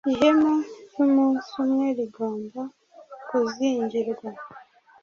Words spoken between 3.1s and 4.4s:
kuzingirwa